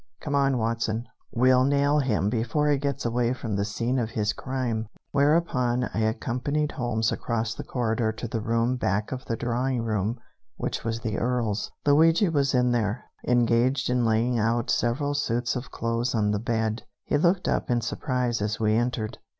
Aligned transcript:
Come 0.19 0.33
on, 0.33 0.57
Watson, 0.57 1.07
we'll 1.31 1.63
nail 1.63 1.99
him 1.99 2.27
before 2.27 2.67
he 2.71 2.79
gets 2.79 3.05
away 3.05 3.33
from 3.33 3.55
the 3.55 3.63
scene 3.63 3.99
of 3.99 4.09
his 4.09 4.33
crime." 4.33 4.87
Whereupon 5.11 5.91
I 5.93 5.99
accompanied 5.99 6.71
Holmes 6.71 7.11
across 7.11 7.53
the 7.53 7.63
corridor 7.63 8.11
to 8.13 8.27
the 8.27 8.41
room 8.41 8.77
back 8.77 9.11
of 9.11 9.25
the 9.25 9.35
drawing 9.35 9.83
room, 9.83 10.19
which 10.57 10.83
was 10.83 11.01
the 11.01 11.19
Earl's. 11.19 11.71
Luigi 11.85 12.29
was 12.29 12.55
in 12.55 12.71
there, 12.71 13.03
engaged 13.27 13.91
in 13.91 14.03
laying 14.03 14.39
out 14.39 14.71
several 14.71 15.13
suits 15.13 15.55
of 15.55 15.69
clothes 15.69 16.15
on 16.15 16.31
the 16.31 16.39
bed. 16.39 16.81
He 17.03 17.19
looked 17.19 17.47
up 17.47 17.69
in 17.69 17.81
surprise 17.81 18.41
as 18.41 18.59
we 18.59 18.73
entered. 18.73 19.19